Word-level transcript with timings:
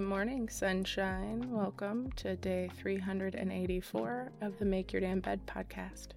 Good 0.00 0.08
morning, 0.08 0.48
sunshine. 0.48 1.50
Welcome 1.50 2.10
to 2.12 2.34
day 2.34 2.70
384 2.78 4.32
of 4.40 4.58
the 4.58 4.64
Make 4.64 4.94
Your 4.94 5.02
Damn 5.02 5.20
Bed 5.20 5.46
podcast. 5.46 6.12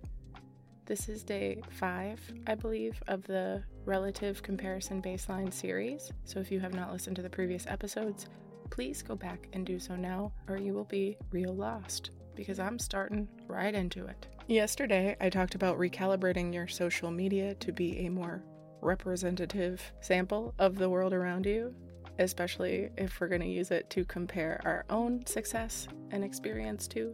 This 0.85 1.09
is 1.09 1.21
day 1.21 1.61
five, 1.69 2.17
I 2.47 2.55
believe, 2.55 3.03
of 3.09 3.23
the 3.23 3.61
relative 3.83 4.41
comparison 4.41 5.01
baseline 5.01 5.51
series. 5.51 6.13
So 6.23 6.39
if 6.39 6.49
you 6.49 6.61
have 6.61 6.73
not 6.73 6.93
listened 6.93 7.17
to 7.17 7.21
the 7.21 7.29
previous 7.29 7.67
episodes, 7.67 8.27
please 8.69 9.01
go 9.01 9.17
back 9.17 9.49
and 9.51 9.65
do 9.65 9.77
so 9.79 9.97
now, 9.97 10.31
or 10.47 10.55
you 10.55 10.73
will 10.73 10.85
be 10.85 11.17
real 11.31 11.53
lost 11.53 12.11
because 12.35 12.61
I'm 12.61 12.79
starting 12.79 13.27
right 13.49 13.75
into 13.75 14.05
it. 14.05 14.27
Yesterday, 14.47 15.17
I 15.19 15.29
talked 15.29 15.55
about 15.55 15.77
recalibrating 15.77 16.53
your 16.53 16.69
social 16.69 17.11
media 17.11 17.53
to 17.55 17.73
be 17.73 18.05
a 18.05 18.09
more 18.09 18.45
representative 18.79 19.91
sample 19.99 20.53
of 20.57 20.77
the 20.77 20.89
world 20.89 21.11
around 21.11 21.45
you 21.45 21.75
especially 22.19 22.89
if 22.97 23.19
we're 23.19 23.27
going 23.27 23.41
to 23.41 23.47
use 23.47 23.71
it 23.71 23.89
to 23.91 24.05
compare 24.05 24.61
our 24.65 24.85
own 24.89 25.25
success 25.25 25.87
and 26.11 26.23
experience 26.23 26.87
to. 26.89 27.13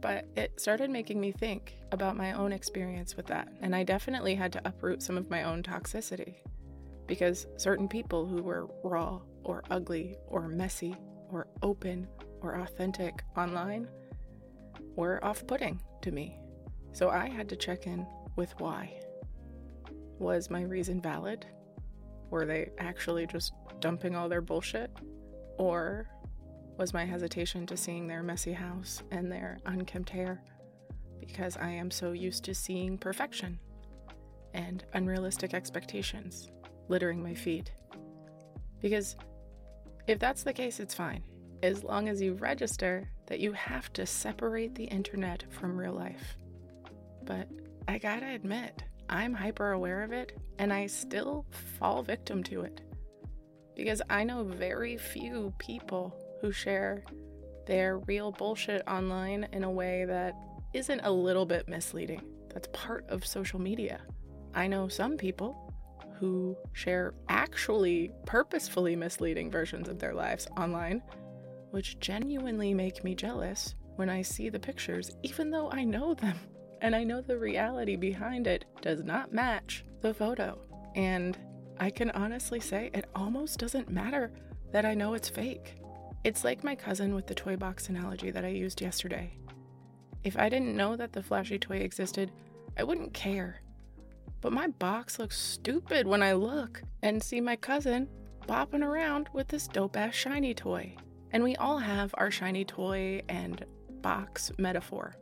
But 0.00 0.24
it 0.36 0.58
started 0.58 0.90
making 0.90 1.20
me 1.20 1.30
think 1.30 1.76
about 1.92 2.16
my 2.16 2.32
own 2.32 2.52
experience 2.52 3.16
with 3.16 3.26
that. 3.26 3.48
And 3.60 3.76
I 3.76 3.82
definitely 3.82 4.34
had 4.34 4.52
to 4.54 4.62
uproot 4.64 5.02
some 5.02 5.18
of 5.18 5.28
my 5.28 5.42
own 5.42 5.62
toxicity 5.62 6.36
because 7.06 7.46
certain 7.56 7.88
people 7.88 8.26
who 8.26 8.42
were 8.42 8.68
raw 8.82 9.20
or 9.44 9.62
ugly 9.70 10.16
or 10.28 10.48
messy 10.48 10.96
or 11.30 11.48
open 11.62 12.06
or 12.40 12.60
authentic 12.60 13.22
online 13.36 13.88
were 14.96 15.22
off 15.24 15.46
putting 15.46 15.80
to 16.02 16.12
me. 16.12 16.38
So 16.92 17.10
I 17.10 17.28
had 17.28 17.48
to 17.50 17.56
check 17.56 17.86
in 17.86 18.06
with 18.36 18.54
why. 18.58 19.00
Was 20.18 20.50
my 20.50 20.62
reason 20.62 21.00
valid? 21.00 21.46
Were 22.30 22.46
they 22.46 22.70
actually 22.78 23.26
just 23.26 23.52
dumping 23.80 24.14
all 24.14 24.28
their 24.28 24.40
bullshit? 24.40 24.90
Or 25.58 26.08
was 26.78 26.94
my 26.94 27.04
hesitation 27.04 27.66
to 27.66 27.76
seeing 27.76 28.06
their 28.06 28.22
messy 28.22 28.52
house 28.52 29.02
and 29.10 29.30
their 29.30 29.58
unkempt 29.66 30.10
hair 30.10 30.42
because 31.18 31.56
I 31.58 31.70
am 31.70 31.90
so 31.90 32.12
used 32.12 32.44
to 32.44 32.54
seeing 32.54 32.96
perfection 32.96 33.58
and 34.54 34.84
unrealistic 34.94 35.52
expectations 35.52 36.50
littering 36.88 37.22
my 37.22 37.34
feed? 37.34 37.70
Because 38.80 39.16
if 40.06 40.18
that's 40.18 40.42
the 40.42 40.52
case, 40.52 40.80
it's 40.80 40.94
fine, 40.94 41.22
as 41.62 41.84
long 41.84 42.08
as 42.08 42.22
you 42.22 42.34
register 42.34 43.10
that 43.26 43.40
you 43.40 43.52
have 43.52 43.92
to 43.92 44.06
separate 44.06 44.74
the 44.74 44.84
internet 44.84 45.44
from 45.50 45.76
real 45.76 45.92
life. 45.92 46.36
But 47.24 47.48
I 47.86 47.98
gotta 47.98 48.32
admit, 48.32 48.82
I'm 49.08 49.34
hyper 49.34 49.72
aware 49.72 50.02
of 50.02 50.12
it 50.12 50.38
and 50.58 50.72
I 50.72 50.86
still 50.86 51.44
fall 51.78 52.02
victim 52.02 52.42
to 52.44 52.62
it 52.62 52.80
because 53.84 54.02
I 54.10 54.24
know 54.24 54.44
very 54.44 54.98
few 54.98 55.54
people 55.58 56.14
who 56.42 56.52
share 56.52 57.02
their 57.66 57.98
real 58.00 58.30
bullshit 58.30 58.82
online 58.86 59.48
in 59.52 59.64
a 59.64 59.70
way 59.70 60.04
that 60.04 60.34
isn't 60.74 61.00
a 61.00 61.10
little 61.10 61.46
bit 61.46 61.66
misleading. 61.66 62.20
That's 62.52 62.68
part 62.74 63.08
of 63.08 63.26
social 63.26 63.58
media. 63.58 64.02
I 64.54 64.66
know 64.66 64.88
some 64.88 65.16
people 65.16 65.72
who 66.18 66.58
share 66.74 67.14
actually 67.30 68.12
purposefully 68.26 68.96
misleading 68.96 69.50
versions 69.50 69.88
of 69.88 69.98
their 69.98 70.12
lives 70.12 70.46
online, 70.58 71.02
which 71.70 71.98
genuinely 72.00 72.74
make 72.74 73.02
me 73.02 73.14
jealous 73.14 73.74
when 73.96 74.10
I 74.10 74.20
see 74.20 74.50
the 74.50 74.60
pictures, 74.60 75.10
even 75.22 75.50
though 75.50 75.70
I 75.70 75.84
know 75.84 76.12
them 76.12 76.38
and 76.82 76.94
I 76.94 77.02
know 77.02 77.22
the 77.22 77.38
reality 77.38 77.96
behind 77.96 78.46
it 78.46 78.66
does 78.82 79.02
not 79.02 79.32
match 79.32 79.86
the 80.02 80.12
photo. 80.12 80.58
And 80.94 81.38
I 81.80 81.88
can 81.88 82.10
honestly 82.10 82.60
say 82.60 82.90
it 82.92 83.06
almost 83.14 83.58
doesn't 83.58 83.90
matter 83.90 84.30
that 84.70 84.84
I 84.84 84.92
know 84.92 85.14
it's 85.14 85.30
fake. 85.30 85.76
It's 86.24 86.44
like 86.44 86.62
my 86.62 86.74
cousin 86.74 87.14
with 87.14 87.26
the 87.26 87.34
toy 87.34 87.56
box 87.56 87.88
analogy 87.88 88.30
that 88.30 88.44
I 88.44 88.48
used 88.48 88.82
yesterday. 88.82 89.32
If 90.22 90.38
I 90.38 90.50
didn't 90.50 90.76
know 90.76 90.94
that 90.96 91.14
the 91.14 91.22
flashy 91.22 91.58
toy 91.58 91.78
existed, 91.78 92.32
I 92.76 92.84
wouldn't 92.84 93.14
care. 93.14 93.62
But 94.42 94.52
my 94.52 94.66
box 94.66 95.18
looks 95.18 95.40
stupid 95.40 96.06
when 96.06 96.22
I 96.22 96.34
look 96.34 96.82
and 97.02 97.22
see 97.22 97.40
my 97.40 97.56
cousin 97.56 98.08
bopping 98.46 98.84
around 98.84 99.30
with 99.32 99.48
this 99.48 99.66
dope 99.66 99.96
ass 99.96 100.14
shiny 100.14 100.52
toy. 100.52 100.94
And 101.32 101.42
we 101.42 101.56
all 101.56 101.78
have 101.78 102.14
our 102.18 102.30
shiny 102.30 102.66
toy 102.66 103.22
and 103.30 103.64
box 104.02 104.52
metaphor. 104.58 105.16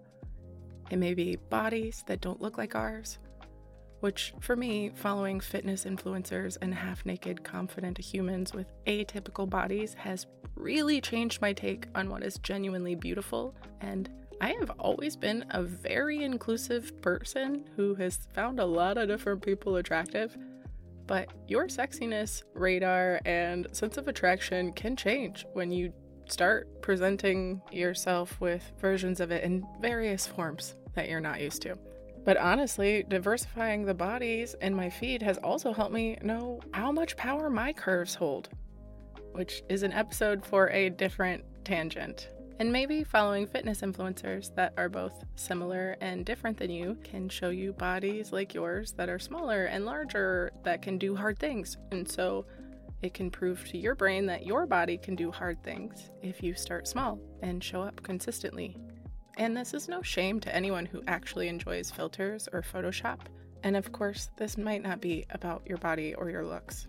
It 0.91 0.97
may 0.97 1.15
be 1.15 1.37
bodies 1.37 2.03
that 2.09 2.21
don't 2.21 2.41
look 2.43 2.59
like 2.59 2.75
ours, 2.75 3.21
which 4.01 4.33
for 4.41 4.57
me, 4.57 4.91
following 4.95 5.41
fitness 5.41 5.85
influencers 5.85 6.57
and 6.61 6.75
half 6.75 7.05
naked, 7.05 7.43
confident 7.45 7.99
humans 7.99 8.53
with 8.53 8.73
atypical 8.87 9.49
bodies 9.49 9.95
has 9.95 10.27
really 10.55 11.01
changed 11.01 11.41
my 11.41 11.53
take 11.53 11.87
on 11.95 12.09
what 12.09 12.23
is 12.23 12.39
genuinely 12.39 12.95
beautiful. 12.95 13.55
And 13.81 14.09
I 14.41 14.51
have 14.61 14.71
always 14.79 15.17
been 15.17 15.45
a 15.51 15.63
very 15.63 16.23
inclusive 16.23 17.01
person 17.03 17.65
who 17.77 17.95
has 17.97 18.29
found 18.35 18.61
a 18.61 18.65
lot 18.65 18.99
of 18.99 19.09
different 19.09 19.43
people 19.43 19.77
attractive. 19.77 20.37
But 21.07 21.33
your 21.49 21.67
sexiness, 21.67 22.43
radar, 22.55 23.21
and 23.25 23.67
sense 23.73 23.97
of 23.97 24.09
attraction 24.09 24.73
can 24.73 24.95
change 24.95 25.47
when 25.55 25.73
you 25.73 25.93
start 26.29 26.83
presenting 26.83 27.63
yourself 27.73 28.39
with 28.41 28.71
versions 28.79 29.19
of 29.19 29.31
it 29.31 29.43
in 29.43 29.67
various 29.81 30.27
forms 30.27 30.75
that 30.95 31.09
you're 31.09 31.21
not 31.21 31.41
used 31.41 31.63
to. 31.63 31.77
But 32.29 32.37
honestly, 32.37 33.07
diversifying 33.09 33.87
the 33.87 33.95
bodies 33.95 34.55
in 34.61 34.75
my 34.75 34.91
feed 34.91 35.23
has 35.23 35.39
also 35.39 35.73
helped 35.73 35.95
me 35.95 36.19
know 36.21 36.61
how 36.75 36.93
much 36.93 37.17
power 37.17 37.49
my 37.49 37.73
curves 37.73 38.15
hold, 38.15 38.51
which 39.33 39.63
is 39.71 39.83
an 39.83 39.95
episode 39.95 40.45
for 40.45 40.69
a 40.69 40.91
different 40.91 41.43
tangent. 41.65 42.29
And 42.59 42.71
maybe 42.71 43.03
following 43.03 43.47
fitness 43.47 43.81
influencers 43.81 44.55
that 44.57 44.75
are 44.77 44.91
both 44.91 45.25
similar 45.37 45.97
and 46.03 46.27
different 46.27 46.59
than 46.59 46.71
you 46.71 46.99
can 47.03 47.31
show 47.31 47.49
you 47.49 47.73
bodies 47.73 48.31
like 48.31 48.53
yours 48.53 48.93
that 48.99 49.09
are 49.09 49.19
smaller 49.19 49.65
and 49.65 49.87
larger 49.87 50.51
that 50.65 50.83
can 50.83 50.99
do 50.99 51.17
hard 51.17 51.39
things. 51.39 51.79
And 51.93 52.07
so 52.07 52.45
it 53.01 53.15
can 53.15 53.31
prove 53.31 53.67
to 53.69 53.79
your 53.79 53.95
brain 53.95 54.27
that 54.27 54.45
your 54.45 54.67
body 54.67 54.99
can 54.99 55.15
do 55.15 55.33
hard 55.33 55.65
things 55.65 56.11
if 56.21 56.43
you 56.43 56.53
start 56.53 56.87
small 56.87 57.19
and 57.41 57.65
show 57.65 57.81
up 57.81 58.03
consistently 58.03 58.77
and 59.39 59.57
this 59.57 59.73
is 59.73 59.89
no 59.89 60.03
shame 60.03 60.41
to 60.41 60.55
anyone 60.55 60.85
who 60.85 61.03
actually 61.07 61.49
enjoys 61.49 61.91
filters 61.93 62.49
or 62.53 62.61
Photoshop. 62.61 63.21
And 63.63 63.77
of 63.77 63.93
course, 63.93 64.31
this 64.37 64.59
might 64.59 64.83
not 64.83 65.01
be 65.01 65.25
about 65.31 65.63
your 65.65 65.79
body 65.79 66.15
or 66.15 66.29
your 66.29 66.45
looks. 66.45 66.89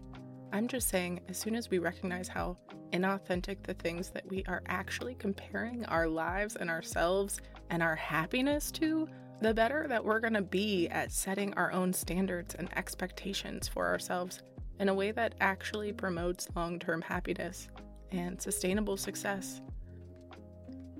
I'm 0.51 0.67
just 0.67 0.89
saying, 0.89 1.21
as 1.29 1.37
soon 1.37 1.55
as 1.55 1.69
we 1.69 1.77
recognize 1.77 2.27
how 2.27 2.57
inauthentic 2.91 3.61
the 3.61 3.75
things 3.75 4.09
that 4.09 4.27
we 4.27 4.43
are 4.47 4.63
actually 4.65 5.13
comparing 5.13 5.85
our 5.85 6.07
lives 6.07 6.55
and 6.55 6.71
ourselves 6.71 7.39
and 7.69 7.83
our 7.83 7.95
happiness 7.95 8.71
to, 8.71 9.07
the 9.41 9.53
better 9.53 9.85
that 9.87 10.03
we're 10.03 10.19
going 10.19 10.33
to 10.33 10.41
be 10.41 10.87
at 10.89 11.11
setting 11.11 11.53
our 11.53 11.71
own 11.71 11.93
standards 11.93 12.55
and 12.55 12.75
expectations 12.75 13.67
for 13.67 13.87
ourselves 13.87 14.41
in 14.79 14.89
a 14.89 14.93
way 14.93 15.11
that 15.11 15.35
actually 15.39 15.93
promotes 15.93 16.47
long 16.55 16.79
term 16.79 17.01
happiness 17.01 17.69
and 18.11 18.41
sustainable 18.41 18.97
success. 18.97 19.61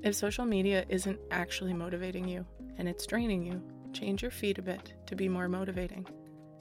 If 0.02 0.16
social 0.16 0.46
media 0.46 0.86
isn't 0.88 1.20
actually 1.30 1.74
motivating 1.74 2.28
you 2.28 2.46
and 2.78 2.88
it's 2.88 3.06
draining 3.06 3.44
you, 3.44 3.62
change 3.92 4.22
your 4.22 4.32
feed 4.32 4.58
a 4.58 4.62
bit 4.62 4.94
to 5.08 5.16
be 5.16 5.28
more 5.28 5.50
motivating. 5.50 6.08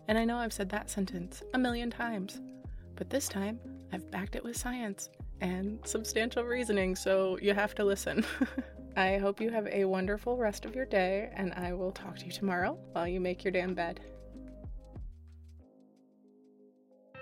And 0.08 0.18
I 0.18 0.24
know 0.24 0.38
I've 0.38 0.52
said 0.52 0.70
that 0.70 0.90
sentence 0.90 1.42
a 1.54 1.58
million 1.58 1.90
times, 1.90 2.40
but 2.96 3.10
this 3.10 3.28
time 3.28 3.60
I've 3.92 4.10
backed 4.10 4.34
it 4.34 4.42
with 4.42 4.56
science 4.56 5.08
and 5.40 5.78
substantial 5.84 6.42
reasoning, 6.42 6.96
so 6.96 7.38
you 7.40 7.54
have 7.54 7.74
to 7.76 7.84
listen. 7.84 8.24
I 8.96 9.18
hope 9.18 9.40
you 9.40 9.50
have 9.50 9.68
a 9.68 9.84
wonderful 9.84 10.36
rest 10.36 10.64
of 10.64 10.74
your 10.74 10.86
day, 10.86 11.30
and 11.34 11.54
I 11.54 11.72
will 11.72 11.92
talk 11.92 12.18
to 12.18 12.26
you 12.26 12.32
tomorrow 12.32 12.76
while 12.92 13.06
you 13.06 13.20
make 13.20 13.44
your 13.44 13.52
damn 13.52 13.74
bed. 13.74 14.00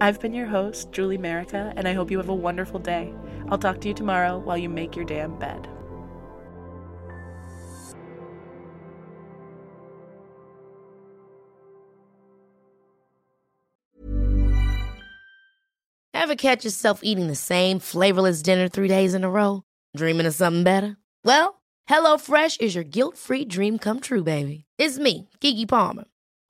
I've 0.00 0.20
been 0.20 0.34
your 0.34 0.46
host, 0.46 0.92
Julie 0.92 1.18
Merica, 1.18 1.72
and 1.76 1.86
I 1.86 1.92
hope 1.92 2.10
you 2.10 2.18
have 2.18 2.28
a 2.28 2.34
wonderful 2.34 2.80
day. 2.80 3.14
I'll 3.48 3.58
talk 3.58 3.80
to 3.82 3.88
you 3.88 3.94
tomorrow 3.94 4.38
while 4.38 4.58
you 4.58 4.68
make 4.68 4.96
your 4.96 5.04
damn 5.04 5.38
bed. 5.38 5.68
Ever 16.12 16.36
catch 16.36 16.64
yourself 16.64 17.00
eating 17.02 17.26
the 17.26 17.34
same 17.34 17.78
flavorless 17.78 18.40
dinner 18.40 18.66
three 18.66 18.88
days 18.88 19.12
in 19.12 19.24
a 19.24 19.30
row? 19.30 19.62
Dreaming 19.94 20.26
of 20.26 20.34
something 20.34 20.64
better? 20.64 20.96
Well, 21.22 21.62
HelloFresh 21.88 22.60
is 22.62 22.74
your 22.74 22.84
guilt 22.84 23.18
free 23.18 23.44
dream 23.44 23.78
come 23.78 24.00
true, 24.00 24.24
baby. 24.24 24.64
It's 24.78 24.98
me, 24.98 25.28
Keke 25.40 25.68
Palmer. 25.68 26.04